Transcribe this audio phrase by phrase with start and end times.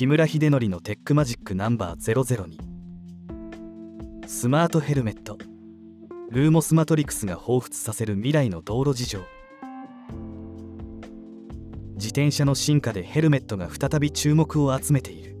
[0.00, 2.56] 木村秀則のテックマジックナンバー002
[4.26, 5.36] スマートヘルメット。
[6.30, 9.18] ルーモスマトリクスが彷彿させる未来の道路事情。
[11.96, 15.36] 自転車の進化でヘルメットが再び注目を集めている。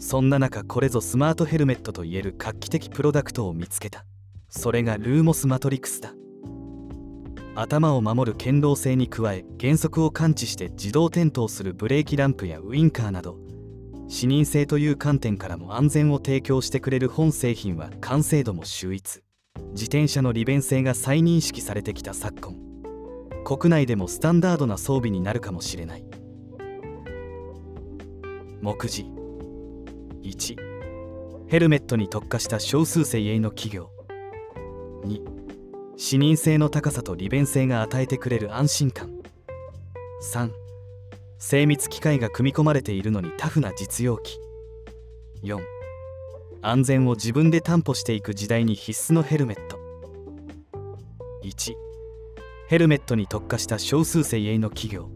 [0.00, 4.04] そんな中これぞスマートヘルメットといえる画期的プロダクトを見つけた。
[4.48, 6.12] それが LUMOS Matrixだ。
[7.54, 13.38] 頭を守る堅牢性に加え減速を感知して自動点灯するブレーキランプやウインカーなど
[14.12, 19.22] 視認性という観点からも安全を提供してくれる本製品は完成度も秀逸。
[19.70, 22.56] 自転車の利便性が再認識されてきた昨今。
[23.42, 26.04] 国内でもスタンダードな装備になるかもしれない。
[28.60, 29.10] 目次。
[30.22, 30.56] 1
[31.48, 33.90] ヘルメットに特化した少数精鋭の企業。
[35.06, 35.41] 2
[35.96, 39.10] 視認性の高さと利便性が与えてくれる安心感。
[40.34, 40.50] 3
[41.38, 44.38] 精密機械が組み込まれているのにタフな実用機。
[45.42, 45.60] 4
[46.62, 49.78] 安全を自分で担保していく時代に必須のヘルメット。
[51.44, 51.74] 1
[52.68, 55.10] ヘルメットに特化した少数精鋭の企業。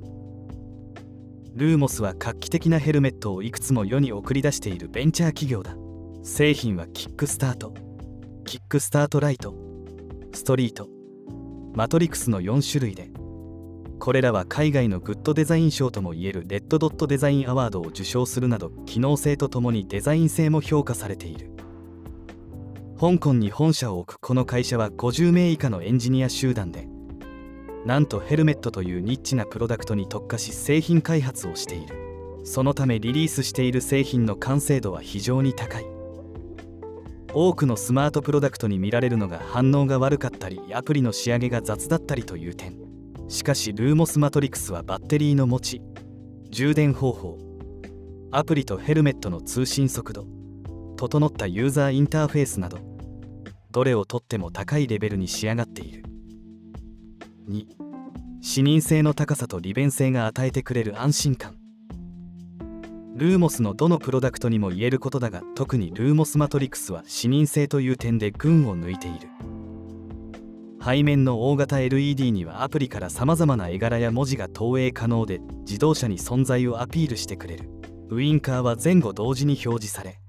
[1.55, 5.75] ルーモスは画期的なヘルメットをいくつも世に送り出しているベンチャー企業だ。
[6.22, 7.72] 製品はキックスタート。
[8.45, 9.66] キックスタートライト。
[10.37, 10.91] ストリート。
[11.75, 13.09] マトリクスの4種類で
[13.98, 21.51] これらは海外のグッドデザイン賞ともいえるレッドドットデザインアワードを受賞するなど機能性とともにデザイン性も評価されている。
[23.01, 26.87] 香港に本社を置くこの会社は50名以下のエンジニア集団で
[27.87, 31.97] なんとヘルメットというニッチなプロダクトに特化し製品開発をしている。
[32.45, 35.95] そのためリリースしている製品の完成度は非常に高い。
[37.39, 42.78] 多くのスマートプロダクトに見られるのが反応が悪かったりアプリの仕上げが雑だったりという点。
[43.28, 45.83] しかしルーモスマトリクスはバッテリーの持ち
[46.48, 47.37] 充電方法。
[48.33, 50.27] アプリとヘルメットの通信速度。
[50.97, 52.78] 整ったユーザーインターフェースなど。
[53.71, 56.05] どれをとっても高いレベルに仕上がっている。
[57.50, 57.66] 2
[58.41, 61.56] 視認性の高さと利便性が与えてくれる安心感。
[63.16, 69.31] ルーモスのどのプロダクトにも言えることだが特にルーモスマトリクスは視認性という点で群を抜いている。
[70.84, 77.71] 背面の大型 LED にはアプリからさまざまな絵柄や文字が投影可能で自動車に存在をアピールしてくれる。
[78.10, 80.21] ウインカーは前後同時に表示され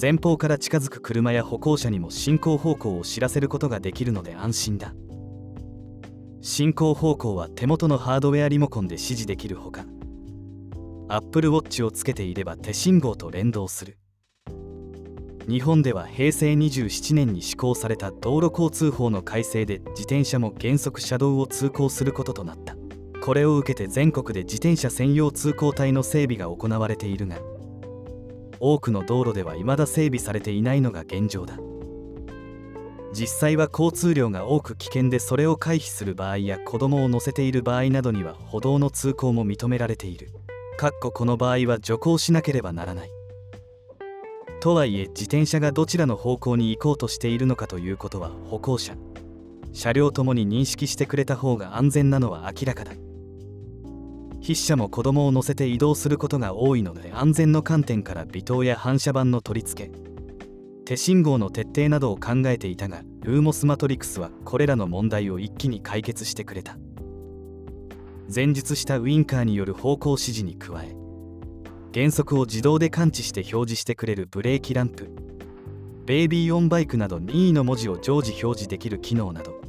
[0.00, 4.94] 前方から近づく車や歩行者にも進行方向を知らせることができるので安心だ。
[6.42, 9.84] 進行方向は手元のハードウェアリモコンで指示できるほか
[11.10, 13.96] Apple Watch をつけていれば手信号と連動する。
[15.48, 22.76] 日本では平成27年に施行された道路交通法の改正で自転車も原則車道を通行することとなった。
[23.22, 27.38] これを受けて全国で自転車専用通行帯の整備が行われているが
[28.60, 31.58] 多くの道路では未だ整備されていないのが現状だ。
[33.14, 40.28] 実際は交通量が多く危険でそれを回避する場合や子供を乗せている場合などには歩道の通行も認められている。
[40.78, 43.10] かっここの場合は徐行しなければならない。
[44.60, 48.94] とはいえ自転車がどちらの方向に行こうとしているのかということは歩行者
[49.72, 52.92] 車両ともに認識してくれた方が安全なのは明らかだ。
[54.40, 59.90] 筆者も子供を乗せて移動することが多いので安全の観点から微灯や反射板の取り付け
[60.84, 66.78] 手信号の徹底などを考えていたがルーモスマトリクスはこれらの問題を一気に解決してくれた。
[68.34, 70.94] 前述したウインカーによる方向指示に加え
[71.92, 75.10] 減速を自動で感知して表示してくれるブレーキランプ
[76.04, 79.60] ベイビーオンバイクなど任意の文字を常時表示できる機能など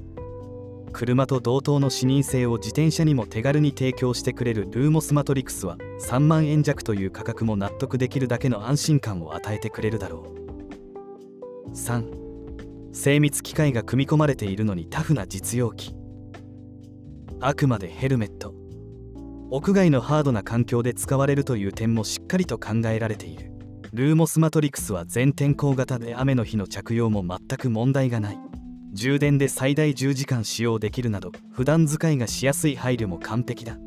[0.91, 11.71] 車と同等の視認性を自転車にも手軽に提供してくれるルーモスマトリクスは3万円弱という価格も納得できるだけの安心感を与えてくれるだろう。
[11.71, 15.98] 3精密機械が組み込まれているのにタフな実用機。
[17.41, 18.53] あくまでヘルメット。
[19.49, 23.53] 屋外のハードな環境で使われるという点もしっかりと考えられている。
[23.93, 28.39] ルーモスマトリクスは全天候型で雨の日の着用も全く問題がない。
[28.91, 33.77] 充電で最大10時間使用できるなど普段使いがしやすい配慮も完璧だ。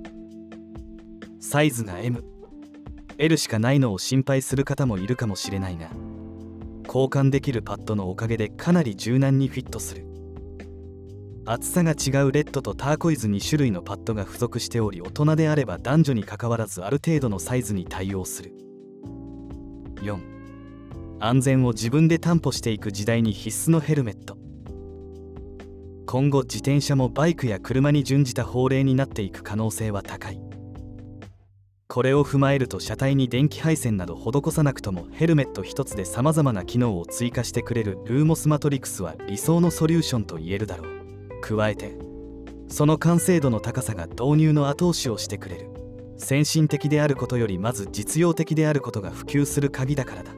[1.39, 1.99] サイズが
[3.19, 5.91] ML しかないのを心配する方もいるかもしれないが
[6.87, 10.12] 交換できるパッドのおかげでかなり柔軟にフィットする。
[11.45, 18.53] 厚さが違うレッドとターコイズ2種類のパッドが付属しており大人であれば男女にかかわらずある程度のサイズに対応する。
[19.97, 20.19] 4
[21.19, 24.37] 安全を自分で担保していく時代に必須のヘルメット。
[26.07, 30.41] 今後自転車もバイクや車に準じた法令になっていく可能性は高い。
[31.89, 41.02] これを踏まえると車体に電気配線など施さなくともヘルメット一つでさまざまな機能を追加してくれるルーモスマトリクスは理想のソリューションと言えるだろう。
[41.43, 41.95] 加えて
[42.69, 45.69] その完成度の高さが導入の後押しをしてくれる。
[46.17, 50.33] 先進的であることよりまず実用的であることが普及する鍵だからだ。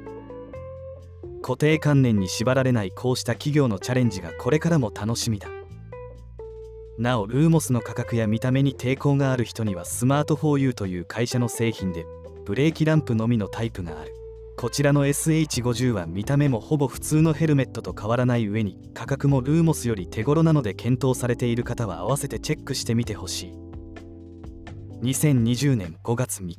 [1.43, 5.49] 固定観念に縛られないこうした企業のチャレンジがこれからも楽しみだ。
[6.99, 12.06] なおルーモスの価格や見た目に抵抗がある人にはスマートフォーユーという会社の製品で
[12.47, 14.24] ブレーキランプのみのタイプがある。
[14.56, 23.55] こちらの SH50 は見た目もほぼ普通のヘルメットと変わらない上に価格もルーモスより手頃なので検討されている方は合わせてチェックしてみてほしい。
[25.03, 26.59] 2020年5月3日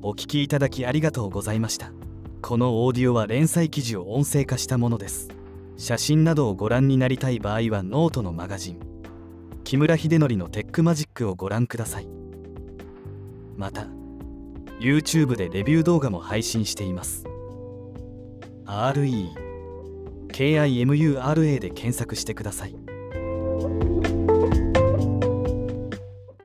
[0.00, 1.92] お聞きいただきありがとうございました。
[2.40, 5.28] このオーディオは連載記事を音声化したものです。
[5.76, 8.80] 写真などをご覧になりたい場合はノートのマガジン。
[9.64, 12.08] 木村秀則のテックマジックをご覧ください。
[13.56, 13.86] また
[14.82, 17.24] YouTube でレビュー動画も配信しています。
[18.66, 19.28] RE
[20.28, 22.74] KIMURA で検索してください。